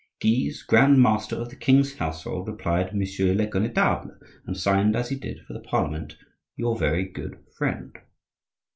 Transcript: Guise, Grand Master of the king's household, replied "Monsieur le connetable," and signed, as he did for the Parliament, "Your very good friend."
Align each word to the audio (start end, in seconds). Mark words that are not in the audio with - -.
Guise, 0.19 0.63
Grand 0.63 0.99
Master 0.99 1.35
of 1.35 1.49
the 1.49 1.55
king's 1.55 1.97
household, 1.97 2.47
replied 2.47 2.95
"Monsieur 2.95 3.35
le 3.35 3.45
connetable," 3.45 4.17
and 4.47 4.57
signed, 4.57 4.95
as 4.95 5.09
he 5.09 5.15
did 5.15 5.45
for 5.45 5.53
the 5.53 5.59
Parliament, 5.59 6.17
"Your 6.57 6.75
very 6.75 7.05
good 7.05 7.37
friend." 7.55 7.95